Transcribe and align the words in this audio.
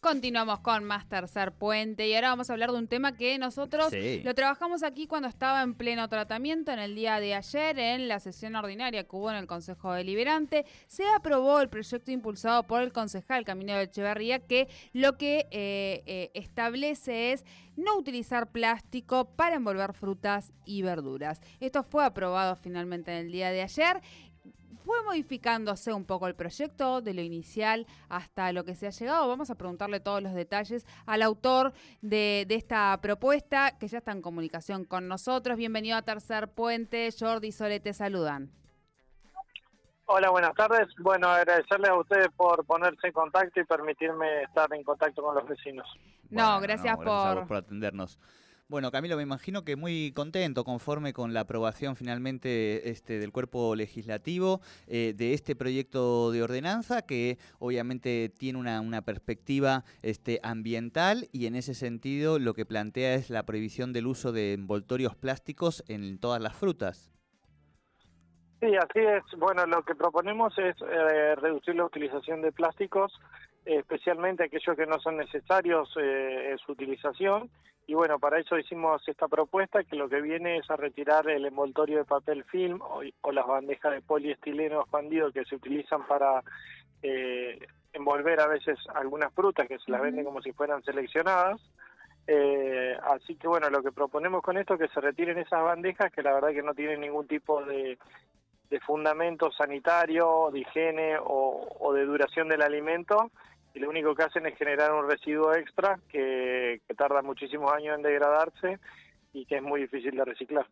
Continuamos 0.00 0.60
con 0.60 0.84
más 0.84 1.08
Tercer 1.08 1.50
Puente 1.50 2.06
y 2.06 2.14
ahora 2.14 2.28
vamos 2.28 2.48
a 2.48 2.52
hablar 2.52 2.70
de 2.70 2.78
un 2.78 2.86
tema 2.86 3.16
que 3.16 3.36
nosotros 3.36 3.88
Sí. 3.90 4.22
lo 4.24 4.32
trabajamos 4.32 4.84
aquí 4.84 5.08
cuando 5.08 5.26
estaba 5.26 5.60
en 5.62 5.74
pleno 5.74 6.08
tratamiento 6.08 6.70
en 6.70 6.78
el 6.78 6.94
día 6.94 7.18
de 7.18 7.34
ayer 7.34 7.76
en 7.80 8.06
la 8.06 8.20
sesión 8.20 8.54
ordinaria 8.54 9.02
que 9.02 9.16
hubo 9.16 9.28
en 9.28 9.36
el 9.38 9.48
Consejo 9.48 9.92
Deliberante. 9.92 10.64
Se 10.86 11.02
aprobó 11.16 11.60
el 11.60 11.68
proyecto 11.68 12.12
impulsado 12.12 12.62
por 12.62 12.82
el 12.82 12.92
concejal 12.92 13.44
Camino 13.44 13.74
de 13.74 13.82
Echeverría 13.82 14.38
que 14.38 14.68
lo 14.92 15.18
que 15.18 15.48
eh, 15.50 16.04
eh, 16.06 16.30
establece 16.34 17.32
es 17.32 17.44
no 17.76 17.96
utilizar 17.96 18.50
plástico 18.50 19.24
para 19.36 19.56
envolver 19.56 19.92
frutas 19.94 20.52
y 20.64 20.82
verduras. 20.82 21.40
Esto 21.60 21.82
fue 21.82 22.04
aprobado 22.04 22.54
finalmente 22.56 23.10
en 23.12 23.26
el 23.26 23.32
día 23.32 23.50
de 23.50 23.62
ayer 23.62 24.00
fue 24.88 25.02
modificándose 25.02 25.92
un 25.92 26.06
poco 26.06 26.28
el 26.28 26.34
proyecto 26.34 27.02
de 27.02 27.12
lo 27.12 27.20
inicial 27.20 27.86
hasta 28.08 28.54
lo 28.54 28.64
que 28.64 28.74
se 28.74 28.86
ha 28.86 28.90
llegado. 28.90 29.28
Vamos 29.28 29.50
a 29.50 29.54
preguntarle 29.54 30.00
todos 30.00 30.22
los 30.22 30.32
detalles 30.32 30.86
al 31.04 31.20
autor 31.20 31.74
de, 32.00 32.46
de 32.48 32.54
esta 32.54 32.98
propuesta, 33.02 33.76
que 33.78 33.86
ya 33.86 33.98
está 33.98 34.12
en 34.12 34.22
comunicación 34.22 34.86
con 34.86 35.06
nosotros. 35.06 35.58
Bienvenido 35.58 35.98
a 35.98 36.00
Tercer 36.00 36.48
Puente. 36.48 37.10
Jordi 37.12 37.48
y 37.48 37.52
Sole 37.52 37.80
te 37.80 37.92
saludan. 37.92 38.50
Hola, 40.06 40.30
buenas 40.30 40.54
tardes. 40.54 40.88
Bueno, 41.00 41.28
agradecerles 41.28 41.90
a 41.90 41.94
ustedes 41.94 42.28
por 42.34 42.64
ponerse 42.64 43.08
en 43.08 43.12
contacto 43.12 43.60
y 43.60 43.64
permitirme 43.64 44.44
estar 44.44 44.72
en 44.72 44.84
contacto 44.84 45.22
con 45.22 45.34
los 45.34 45.46
vecinos. 45.46 45.86
No, 46.30 46.44
Bueno, 46.44 46.60
gracias 46.62 46.96
por 46.96 47.54
atendernos. 47.54 48.18
Bueno, 48.70 48.90
Camilo, 48.90 49.16
me 49.16 49.22
imagino 49.22 49.64
que 49.64 49.76
muy 49.76 50.12
contento, 50.12 50.62
conforme 50.62 51.14
con 51.14 51.32
la 51.32 51.40
aprobación 51.40 51.96
finalmente 51.96 52.90
este, 52.90 53.18
del 53.18 53.32
cuerpo 53.32 53.74
legislativo 53.74 54.60
eh, 54.86 55.14
de 55.16 55.32
este 55.32 55.56
proyecto 55.56 56.32
de 56.32 56.42
ordenanza, 56.42 57.00
que 57.00 57.38
obviamente 57.60 58.28
tiene 58.28 58.58
una, 58.58 58.82
una 58.82 59.00
perspectiva 59.00 59.84
este, 60.02 60.38
ambiental 60.42 61.28
y 61.32 61.46
en 61.46 61.54
ese 61.54 61.72
sentido 61.72 62.38
lo 62.38 62.52
que 62.52 62.66
plantea 62.66 63.14
es 63.14 63.30
la 63.30 63.44
prohibición 63.44 63.94
del 63.94 64.06
uso 64.06 64.32
de 64.32 64.52
envoltorios 64.52 65.16
plásticos 65.16 65.82
en 65.88 66.18
todas 66.18 66.42
las 66.42 66.54
frutas. 66.54 67.10
Sí, 68.60 68.74
así 68.76 68.98
es. 68.98 69.22
Bueno, 69.38 69.64
lo 69.64 69.82
que 69.82 69.94
proponemos 69.94 70.52
es 70.58 70.76
eh, 70.82 71.36
reducir 71.36 71.74
la 71.74 71.86
utilización 71.86 72.42
de 72.42 72.52
plásticos, 72.52 73.18
especialmente 73.76 74.44
aquellos 74.44 74.76
que 74.76 74.86
no 74.86 74.98
son 74.98 75.18
necesarios 75.18 75.94
eh, 76.00 76.50
en 76.50 76.58
su 76.58 76.72
utilización. 76.72 77.50
Y 77.86 77.94
bueno, 77.94 78.18
para 78.18 78.38
eso 78.38 78.58
hicimos 78.58 79.06
esta 79.08 79.28
propuesta 79.28 79.84
que 79.84 79.96
lo 79.96 80.08
que 80.08 80.20
viene 80.20 80.58
es 80.58 80.70
a 80.70 80.76
retirar 80.76 81.28
el 81.28 81.46
envoltorio 81.46 81.98
de 81.98 82.04
papel 82.04 82.44
film 82.44 82.80
o, 82.82 83.00
o 83.22 83.32
las 83.32 83.46
bandejas 83.46 83.92
de 83.92 84.02
poliestileno 84.02 84.80
expandido 84.80 85.32
que 85.32 85.44
se 85.44 85.56
utilizan 85.56 86.06
para 86.06 86.42
eh, 87.02 87.58
envolver 87.92 88.40
a 88.40 88.46
veces 88.46 88.78
algunas 88.94 89.32
frutas 89.32 89.66
que 89.68 89.78
se 89.78 89.90
las 89.90 90.02
venden 90.02 90.24
como 90.24 90.42
si 90.42 90.52
fueran 90.52 90.82
seleccionadas. 90.82 91.60
Eh, 92.26 92.94
así 93.04 93.36
que 93.36 93.48
bueno, 93.48 93.70
lo 93.70 93.82
que 93.82 93.92
proponemos 93.92 94.42
con 94.42 94.58
esto 94.58 94.74
es 94.74 94.80
que 94.80 94.88
se 94.88 95.00
retiren 95.00 95.38
esas 95.38 95.62
bandejas 95.62 96.12
que 96.12 96.22
la 96.22 96.34
verdad 96.34 96.50
que 96.50 96.62
no 96.62 96.74
tienen 96.74 97.00
ningún 97.00 97.26
tipo 97.26 97.64
de, 97.64 97.98
de 98.68 98.80
fundamento 98.80 99.50
sanitario, 99.52 100.50
de 100.52 100.60
higiene 100.60 101.16
o, 101.18 101.76
o 101.80 101.92
de 101.94 102.04
duración 102.04 102.48
del 102.48 102.60
alimento 102.60 103.30
y 103.74 103.78
lo 103.78 103.88
único 103.88 104.14
que 104.14 104.24
hacen 104.24 104.46
es 104.46 104.56
generar 104.56 104.92
un 104.92 105.08
residuo 105.08 105.54
extra 105.54 105.98
que, 106.08 106.80
tarda 106.96 107.22
muchísimos 107.22 107.72
años 107.72 107.96
en 107.96 108.02
degradarse 108.02 108.78
y 109.32 109.44
que 109.46 109.56
es 109.56 109.62
muy 109.62 109.82
difícil 109.82 110.16
de 110.16 110.24
reciclar. 110.24 110.66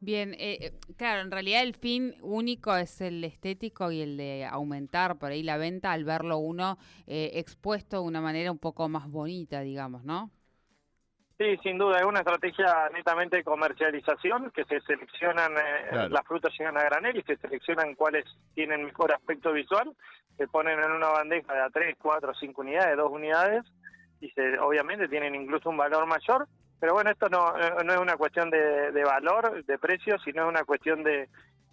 Bien, 0.00 0.34
eh, 0.34 0.58
eh, 0.60 0.72
claro, 0.96 1.22
en 1.22 1.30
realidad 1.30 1.62
el 1.62 1.74
fin 1.74 2.14
único 2.20 2.76
es 2.76 3.00
el 3.00 3.24
estético 3.24 3.90
y 3.90 4.02
el 4.02 4.18
de 4.18 4.44
aumentar 4.44 5.18
por 5.18 5.30
ahí 5.30 5.42
la 5.42 5.56
venta 5.56 5.92
al 5.92 6.04
verlo 6.04 6.36
uno 6.36 6.76
eh, 7.06 7.30
expuesto 7.34 8.02
de 8.02 8.02
una 8.02 8.20
manera 8.20 8.52
un 8.52 8.58
poco 8.58 8.88
más 8.88 9.08
bonita, 9.08 9.62
digamos, 9.62 10.04
¿no? 10.04 10.30
Sí, 11.44 11.58
sin 11.62 11.76
duda, 11.76 11.98
es 11.98 12.06
una 12.06 12.20
estrategia 12.20 12.88
netamente 12.94 13.36
de 13.36 13.44
comercialización, 13.44 14.50
que 14.52 14.64
se 14.64 14.80
seleccionan, 14.80 15.52
eh, 15.52 15.88
Claro. 15.90 16.08
las 16.08 16.26
frutas 16.26 16.50
llegan 16.58 16.78
a 16.78 16.84
granel 16.84 17.18
y 17.18 17.22
se 17.22 17.36
seleccionan 17.36 17.94
cuáles 17.94 18.24
tienen 18.54 18.82
mejor 18.82 19.12
aspecto 19.12 19.52
visual, 19.52 19.92
se 20.38 20.48
ponen 20.48 20.78
en 20.82 20.90
una 20.90 21.08
bandeja 21.08 21.52
de 21.52 21.60
a 21.60 21.68
3, 21.68 21.96
4, 22.00 22.32
5 22.34 22.62
unidades, 22.62 22.96
2 22.96 23.10
unidades, 23.12 23.62
y 24.20 24.30
se, 24.30 24.58
obviamente 24.58 25.06
tienen 25.08 25.34
incluso 25.34 25.68
un 25.68 25.76
valor 25.76 26.06
mayor, 26.06 26.46
pero 26.80 26.94
bueno, 26.94 27.10
esto 27.10 27.28
no, 27.28 27.54
eh, 27.58 27.84
no 27.84 27.92
es 27.92 27.98
una 27.98 28.16
cuestión 28.16 28.48
de, 28.48 28.90
de 28.92 29.04
valor, 29.04 29.62
de 29.66 29.78
precio, 29.78 30.18
sino 30.20 30.44
es 30.44 30.48
una 30.48 30.64
cuestión 30.64 31.02
de, 31.02 31.28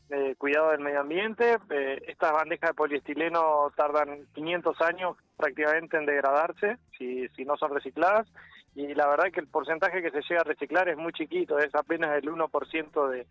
de 0.10 0.36
cuidado 0.36 0.72
del 0.72 0.82
medio 0.82 1.00
ambiente. 1.00 1.58
Eh, 1.70 2.02
estas 2.08 2.34
bandejas 2.34 2.72
de 2.72 2.74
poliestileno 2.76 3.72
tardan 3.78 4.26
500 4.34 4.82
años 4.82 5.16
prácticamente 5.38 5.96
en 5.96 6.06
degradarse 6.06 6.78
si, 6.98 7.30
si 7.30 7.46
no 7.46 7.56
son 7.56 7.74
recicladas 7.74 8.28
y 8.76 8.94
la 8.94 9.08
verdad 9.08 9.32
que 9.32 9.40
el 9.40 9.48
porcentaje 9.48 10.02
que 10.02 10.12
se 10.12 10.22
llega 10.22 10.42
a 10.42 10.46
reciclar 10.46 10.88
es 10.90 10.98
muy 10.98 11.14
chiquito, 11.14 11.60
es 11.60 11.74
apenas 11.76 12.18
el 12.18 12.30
1% 12.30 13.10
de, 13.10 13.28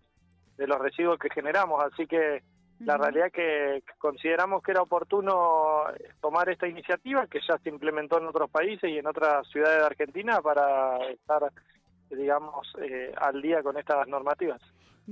de 0.57 0.67
los 0.67 0.79
residuos 0.79 1.19
que 1.19 1.31
generamos, 1.31 1.83
así 1.83 2.07
que 2.07 2.43
la 2.81 2.97
realidad 2.97 3.31
que 3.31 3.83
consideramos 3.99 4.63
que 4.63 4.73
era 4.73 4.83
oportuno 4.83 5.85
tomar 6.21 6.49
esta 6.49 6.67
iniciativa 6.67 7.27
que 7.27 7.41
ya 7.47 7.59
se 7.59 7.69
implementó 7.69 8.19
en 8.19 8.27
otros 8.27 8.51
países 8.51 8.91
y 8.91 8.99
en 8.99 9.07
otras 9.07 9.47
ciudades 9.49 9.81
de 9.81 9.87
Argentina 9.87 10.41
para 10.41 10.97
estar, 11.11 11.53
digamos, 12.09 12.73
eh, 12.81 13.13
al 13.17 13.43
día 13.43 13.63
con 13.63 13.77
estas 13.77 14.09
normativas. 14.09 14.61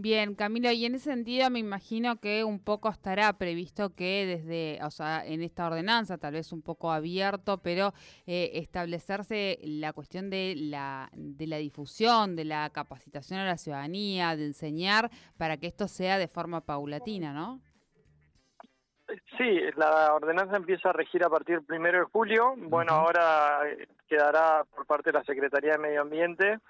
Bien, 0.01 0.37
Camilo, 0.37 0.71
y 0.71 0.85
en 0.87 0.95
ese 0.95 1.11
sentido 1.11 1.51
me 1.51 1.59
imagino 1.59 2.21
que 2.21 2.45
un 2.45 2.63
poco 2.63 2.89
estará 2.89 3.33
previsto 3.33 3.97
que 3.97 4.27
desde, 4.27 4.79
o 4.85 4.93
sea, 4.93 5.27
en 5.27 5.43
esta 5.43 5.67
ordenanza, 5.67 6.19
tal 6.19 6.35
vez 6.35 6.53
un 6.53 6.63
poco 6.63 6.93
abierto, 6.93 7.59
pero 7.59 7.93
eh, 8.25 8.53
establecerse 8.55 9.59
la 9.61 9.93
cuestión 9.93 10.31
de 10.31 10.55
la, 10.57 11.11
de 11.15 11.49
la 11.49 11.57
difusión, 11.57 12.37
de 12.37 12.45
la 12.45 12.71
capacitación 12.71 13.41
a 13.41 13.47
la 13.47 13.59
ciudadanía, 13.59 14.37
de 14.37 14.45
enseñar 14.47 15.11
para 15.37 15.57
que 15.57 15.67
esto 15.67 15.89
sea 15.89 16.17
de 16.17 16.29
forma 16.29 16.61
paulatina, 16.61 17.33
¿no? 17.33 17.61
Sí, 19.37 19.59
la 19.75 20.15
ordenanza 20.15 20.59
empieza 20.59 20.91
a 20.91 20.93
regir 20.93 21.25
a 21.25 21.29
partir 21.29 21.57
del 21.57 21.67
primero 21.67 21.99
de 21.99 22.05
julio. 22.05 22.55
Bueno, 22.57 22.93
ahora 22.93 23.63
eh, 23.67 23.89
quedará 24.09 24.63
por 24.77 24.87
parte 24.87 25.11
de 25.11 25.19
la 25.19 25.25
Secretaría 25.25 25.73
de 25.73 25.79
Medio 25.79 26.03
Ambiente 26.03 26.61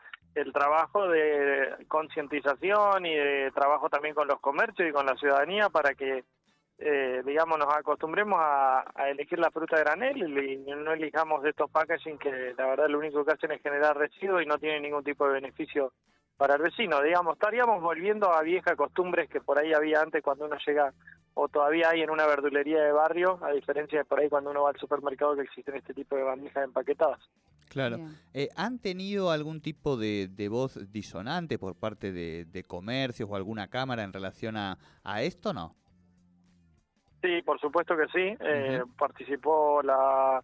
el 0.41 0.53
trabajo 0.53 1.09
de 1.09 1.87
concientización 1.89 3.07
y 3.07 3.15
de 3.15 3.51
trabajo 3.53 3.89
también 3.89 4.15
con 4.15 4.29
los 4.29 4.41
comercios 4.41 4.89
y 4.89 4.93
con 4.93 5.07
la 5.07 5.17
ciudadanía 5.17 5.69
para 5.69 5.95
que, 5.95 6.25
eh, 6.79 7.23
digamos, 7.25 7.59
nos 7.59 7.75
acostumbremos 7.75 8.39
a, 8.41 8.85
elegir 9.09 9.39
la 9.39 9.51
fruta 9.51 9.77
de 9.77 9.83
granel 9.83 10.39
y 10.39 10.57
no 10.59 10.93
elijamos 10.93 11.43
de 11.43 11.51
estos 11.51 11.71
packaging 11.71 12.19
que 12.19 12.55
la 12.57 12.67
verdad 12.67 12.89
lo 12.89 12.99
único 12.99 13.25
que 13.25 13.33
hacen 13.33 13.53
es 13.53 13.63
generar 13.63 13.97
residuos 13.97 14.43
y 14.43 14.47
no 14.47 14.59
tienen 14.59 14.83
ningún 14.83 15.05
tipo 15.05 15.27
de 15.27 15.35
beneficio 15.35 15.93
para 16.37 16.55
el 16.55 16.63
vecino. 16.63 17.03
Digamos, 17.03 17.35
estaríamos 17.35 17.83
volviendo 17.83 18.33
a 18.33 18.43
viejas 18.43 18.77
costumbres 18.77 19.29
que 19.29 19.41
por 19.41 19.59
ahí 19.59 19.73
había 19.73 20.01
antes 20.01 20.23
cuando 20.23 20.47
uno 20.47 20.57
llega 20.65 20.93
o 21.35 21.49
todavía 21.49 21.91
hay 21.91 22.03
en 22.03 22.11
una 22.11 22.27
verdulería 22.27 22.83
de 22.83 22.93
barrio, 22.93 23.39
a 23.43 23.53
diferencia 23.53 24.01
de 24.01 24.05
por 24.05 24.19
ahí 24.19 24.29
cuando 24.29 24.51
uno 24.51 24.65
va 24.65 24.71
al 24.71 24.77
supermercado 24.77 25.37
que 25.37 25.43
existen 25.43 25.77
este 25.77 25.95
tipo 25.95 26.17
de 26.17 26.25
bandejas 26.25 26.65
empaquetadas. 26.65 27.21
Claro. 27.69 27.99
Eh, 28.35 28.49
¿Han 28.57 28.79
tenido 28.79 29.31
algún 29.31 29.61
tipo 29.61 29.97
de, 29.97 30.29
de 30.29 30.49
voz 30.49 30.91
disonante 30.93 31.59
por 31.59 31.75
parte 31.75 32.13
de, 32.13 32.45
de 32.47 32.65
comercios 32.65 33.29
o 33.31 33.37
alguna 33.37 33.69
cámara 33.69 34.03
en 34.03 34.13
relación 34.13 34.57
a, 34.57 34.79
a 35.05 35.23
esto 35.23 35.53
no? 35.53 35.75
Sí, 37.23 37.43
por 37.43 37.61
supuesto 37.61 37.97
que 37.97 38.07
sí. 38.07 38.37
Eh, 38.41 38.83
Participó 38.97 39.83
la 39.83 40.43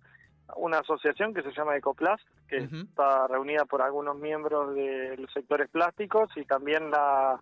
una 0.57 0.79
asociación 0.81 1.33
que 1.33 1.43
se 1.43 1.53
llama 1.53 1.77
Ecoplas, 1.77 2.21
que 2.49 2.59
está 2.59 3.27
reunida 3.29 3.65
por 3.65 3.81
algunos 3.81 4.17
miembros 4.19 4.75
de 4.75 5.17
los 5.17 5.33
sectores 5.33 5.71
plásticos 5.71 6.31
y 6.37 6.45
también 6.45 6.91
la 6.91 7.41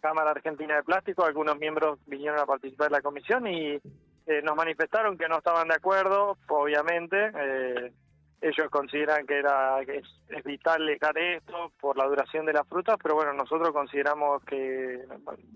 Cámara 0.00 0.30
Argentina 0.30 0.76
de 0.76 0.84
Plástico. 0.84 1.24
Algunos 1.24 1.58
miembros 1.58 1.98
vinieron 2.06 2.38
a 2.38 2.46
participar 2.46 2.86
en 2.88 2.92
la 2.92 3.02
comisión 3.02 3.46
y 3.48 3.80
eh, 4.26 4.42
nos 4.44 4.54
manifestaron 4.54 5.18
que 5.18 5.28
no 5.28 5.38
estaban 5.38 5.66
de 5.68 5.74
acuerdo, 5.74 6.36
obviamente. 6.48 7.16
eh, 7.34 7.92
ellos 8.40 8.70
consideran 8.70 9.26
que 9.26 9.38
era 9.38 9.80
es, 9.82 10.44
vital 10.44 10.86
dejar 10.86 11.18
esto 11.18 11.72
por 11.80 11.96
la 11.96 12.06
duración 12.06 12.46
de 12.46 12.52
las 12.52 12.66
frutas, 12.68 12.96
pero 13.02 13.14
bueno, 13.14 13.32
nosotros 13.32 13.70
consideramos 13.72 14.42
que 14.44 15.04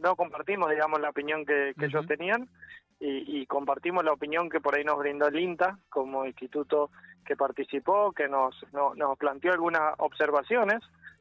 no 0.00 0.16
compartimos, 0.16 0.70
digamos, 0.70 1.00
la 1.00 1.10
opinión 1.10 1.44
que, 1.46 1.74
ellos 1.80 2.06
tenían 2.06 2.48
y, 2.98 3.46
compartimos 3.46 4.04
la 4.04 4.12
opinión 4.12 4.48
que 4.48 4.60
por 4.60 4.76
ahí 4.76 4.84
nos 4.84 4.98
brindó 4.98 5.26
el 5.26 5.38
INTA 5.38 5.78
como 5.88 6.24
instituto 6.24 6.90
que 7.24 7.36
participó, 7.36 8.12
que 8.12 8.28
nos, 8.28 8.54
nos 8.72 9.18
planteó 9.18 9.52
algunas 9.52 9.94
observaciones. 9.98 10.80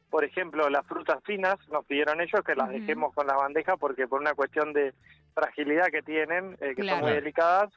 Por 0.10 0.24
ejemplo, 0.24 0.69
las 0.69 0.86
frutas 0.86 1.24
finas 1.24 1.58
nos 1.69 1.86
pidieron 1.86 2.22
ellos 2.22 2.42
que 2.46 2.56
las 2.56 2.69
dejemos 2.69 3.13
con 3.13 3.25
la 3.28 3.36
bandeja 3.36 3.78
porque 3.78 4.08
por 4.08 4.19
una 4.19 4.34
cuestión 4.34 4.74
de 4.74 4.94
fragilidad 5.34 5.88
que 5.88 6.02
tienen, 6.02 6.58
eh, 6.60 6.75
que 6.75 6.84
son 6.84 7.00
muy 7.00 7.12
delicadas, 7.12 7.72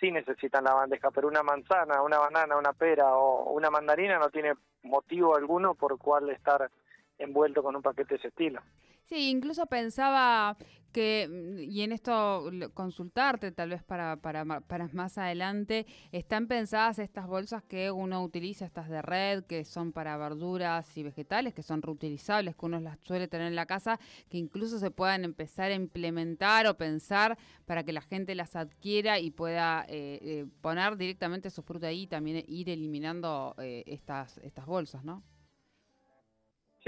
sí 0.00 0.10
necesitan 0.10 0.64
la 0.64 0.74
bandeja, 0.74 1.10
pero 1.10 1.28
una 1.28 1.42
manzana, 1.42 2.02
una 2.02 2.18
banana, 2.18 2.56
una 2.56 2.72
pera 2.72 3.16
o 3.16 3.52
una 3.52 3.70
mandarina 3.70 4.18
no 4.18 4.30
tiene 4.30 4.54
motivo 4.82 5.36
alguno 5.36 5.74
por 5.74 5.98
cual 5.98 6.30
estar 6.30 6.70
envuelto 7.18 7.62
con 7.62 7.76
un 7.76 7.82
paquete 7.82 8.14
de 8.14 8.18
ese 8.18 8.28
estilo. 8.28 8.60
Sí, 9.08 9.30
incluso 9.30 9.64
pensaba 9.66 10.58
que, 10.92 11.26
mm, 11.30 11.60
y 11.70 11.80
en 11.82 11.92
esto 11.92 12.50
consultarte 12.74 13.52
tal 13.52 13.70
vez 13.70 13.82
para, 13.82 14.16
para, 14.16 14.44
para 14.60 14.88
más 14.88 15.16
adelante, 15.16 15.86
están 16.12 16.46
pensadas 16.46 16.98
estas 16.98 17.26
bolsas 17.26 17.62
que 17.62 17.90
uno 17.90 18.22
utiliza, 18.22 18.66
estas 18.66 18.90
de 18.90 19.00
red, 19.00 19.44
que 19.44 19.64
son 19.64 19.92
para 19.92 20.16
verduras 20.18 20.94
y 20.98 21.02
vegetales, 21.04 21.54
que 21.54 21.62
son 21.62 21.80
reutilizables, 21.80 22.54
que 22.54 22.66
uno 22.66 22.80
las 22.80 22.98
suele 23.00 23.28
tener 23.28 23.46
en 23.46 23.56
la 23.56 23.64
casa, 23.64 23.98
que 24.28 24.36
incluso 24.36 24.78
se 24.78 24.90
puedan 24.90 25.24
empezar 25.24 25.70
a 25.70 25.74
implementar 25.74 26.66
o 26.66 26.76
pensar 26.76 27.38
para 27.64 27.84
que 27.84 27.94
la 27.94 28.02
gente 28.02 28.34
las 28.34 28.56
adquiera 28.56 29.18
y 29.20 29.30
pueda 29.30 29.86
eh, 29.88 30.18
eh, 30.20 30.46
poner 30.60 30.98
directamente 30.98 31.48
su 31.50 31.62
fruta 31.62 31.86
ahí 31.86 32.02
y 32.02 32.06
también 32.08 32.44
ir 32.46 32.68
eliminando 32.68 33.54
eh, 33.58 33.84
estas, 33.86 34.36
estas 34.38 34.66
bolsas, 34.66 35.02
¿no? 35.02 35.22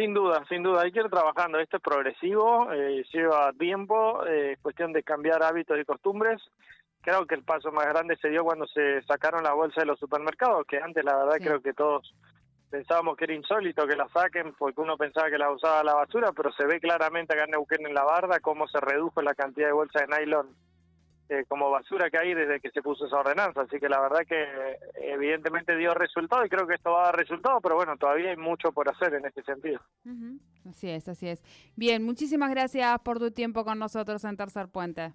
Sin 0.00 0.14
duda, 0.14 0.42
sin 0.48 0.62
duda, 0.62 0.80
hay 0.80 0.92
que 0.92 1.00
ir 1.00 1.10
trabajando. 1.10 1.58
Esto 1.58 1.76
es 1.76 1.82
progresivo, 1.82 2.72
eh, 2.72 3.04
lleva 3.12 3.52
tiempo, 3.52 4.24
eh, 4.24 4.52
es 4.52 4.58
cuestión 4.60 4.94
de 4.94 5.02
cambiar 5.02 5.42
hábitos 5.42 5.78
y 5.78 5.84
costumbres. 5.84 6.40
Creo 7.02 7.26
que 7.26 7.34
el 7.34 7.42
paso 7.42 7.70
más 7.70 7.84
grande 7.84 8.16
se 8.16 8.30
dio 8.30 8.42
cuando 8.42 8.66
se 8.66 9.02
sacaron 9.02 9.42
la 9.42 9.52
bolsa 9.52 9.82
de 9.82 9.86
los 9.86 9.98
supermercados, 9.98 10.64
que 10.66 10.78
antes 10.78 11.04
la 11.04 11.18
verdad 11.18 11.36
creo 11.36 11.60
que 11.60 11.74
todos 11.74 12.14
pensábamos 12.70 13.14
que 13.18 13.24
era 13.24 13.34
insólito 13.34 13.86
que 13.86 13.94
la 13.94 14.08
saquen 14.08 14.54
porque 14.58 14.80
uno 14.80 14.96
pensaba 14.96 15.28
que 15.28 15.36
la 15.36 15.50
usaba 15.50 15.80
a 15.80 15.84
la 15.84 15.94
basura, 15.94 16.32
pero 16.32 16.50
se 16.52 16.64
ve 16.64 16.80
claramente 16.80 17.34
acá 17.34 17.44
en 17.44 17.50
Neuquén 17.50 17.86
en 17.86 17.92
la 17.92 18.04
barda 18.04 18.40
cómo 18.40 18.68
se 18.68 18.80
redujo 18.80 19.20
la 19.20 19.34
cantidad 19.34 19.66
de 19.66 19.74
bolsas 19.74 20.06
de 20.08 20.16
nylon 20.16 20.48
eh, 21.30 21.44
como 21.46 21.70
basura 21.70 22.10
que 22.10 22.18
hay 22.18 22.34
desde 22.34 22.58
que 22.58 22.70
se 22.70 22.82
puso 22.82 23.06
esa 23.06 23.20
ordenanza. 23.20 23.60
Así 23.60 23.78
que 23.78 23.88
la 23.88 24.00
verdad 24.00 24.26
que 24.28 24.44
evidentemente 24.96 25.76
dio 25.76 25.94
resultado 25.94 26.44
y 26.44 26.48
creo 26.48 26.66
que 26.66 26.74
esto 26.74 26.90
va 26.90 27.02
a 27.02 27.06
dar 27.06 27.16
resultado, 27.16 27.60
pero 27.60 27.76
bueno, 27.76 27.96
todavía 27.96 28.30
hay 28.30 28.36
mucho 28.36 28.72
por 28.72 28.88
hacer 28.88 29.14
en 29.14 29.24
este 29.24 29.44
sentido. 29.44 29.80
Así 30.68 30.90
es, 30.90 31.08
así 31.08 31.28
es. 31.28 31.40
Bien, 31.76 32.02
muchísimas 32.02 32.50
gracias 32.50 32.98
por 33.00 33.20
tu 33.20 33.30
tiempo 33.30 33.64
con 33.64 33.78
nosotros 33.78 34.24
en 34.24 34.36
Tercer 34.36 34.68
Puente. 34.68 35.12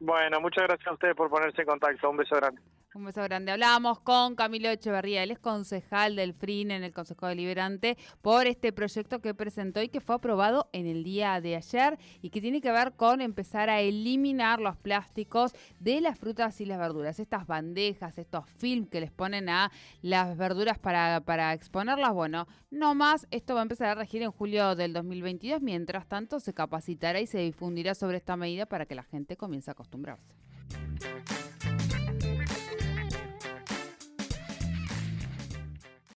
Bueno, 0.00 0.40
muchas 0.40 0.64
gracias 0.64 0.88
a 0.88 0.94
ustedes 0.94 1.14
por 1.14 1.30
ponerse 1.30 1.62
en 1.62 1.68
contacto. 1.68 2.10
Un 2.10 2.16
beso 2.16 2.34
grande. 2.34 2.60
Un 2.92 3.04
beso 3.04 3.22
grande. 3.22 3.52
Hablábamos 3.52 4.00
con 4.00 4.34
Camilo 4.34 4.68
Echeverría, 4.68 5.22
él 5.22 5.30
es 5.30 5.38
concejal 5.38 6.16
del 6.16 6.34
FRIN 6.34 6.72
en 6.72 6.82
el 6.82 6.92
Consejo 6.92 7.28
Deliberante 7.28 7.96
por 8.20 8.48
este 8.48 8.72
proyecto 8.72 9.20
que 9.20 9.32
presentó 9.32 9.80
y 9.80 9.88
que 9.88 10.00
fue 10.00 10.16
aprobado 10.16 10.68
en 10.72 10.88
el 10.88 11.04
día 11.04 11.40
de 11.40 11.54
ayer 11.54 12.00
y 12.20 12.30
que 12.30 12.40
tiene 12.40 12.60
que 12.60 12.72
ver 12.72 12.94
con 12.94 13.20
empezar 13.20 13.70
a 13.70 13.80
eliminar 13.80 14.58
los 14.58 14.76
plásticos 14.76 15.52
de 15.78 16.00
las 16.00 16.18
frutas 16.18 16.60
y 16.60 16.64
las 16.64 16.80
verduras. 16.80 17.20
Estas 17.20 17.46
bandejas, 17.46 18.18
estos 18.18 18.50
film 18.50 18.86
que 18.86 19.00
les 19.00 19.12
ponen 19.12 19.48
a 19.48 19.70
las 20.02 20.36
verduras 20.36 20.76
para, 20.76 21.20
para 21.20 21.52
exponerlas, 21.52 22.12
bueno, 22.12 22.48
no 22.72 22.96
más. 22.96 23.28
Esto 23.30 23.54
va 23.54 23.60
a 23.60 23.62
empezar 23.62 23.86
a 23.86 23.94
regir 23.94 24.22
en 24.22 24.32
julio 24.32 24.74
del 24.74 24.92
2022. 24.94 25.62
Mientras 25.62 26.08
tanto, 26.08 26.40
se 26.40 26.54
capacitará 26.54 27.20
y 27.20 27.28
se 27.28 27.38
difundirá 27.38 27.94
sobre 27.94 28.16
esta 28.16 28.36
medida 28.36 28.66
para 28.66 28.84
que 28.84 28.96
la 28.96 29.04
gente 29.04 29.36
comience 29.36 29.70
a 29.70 29.74
acostumbrarse. 29.74 30.34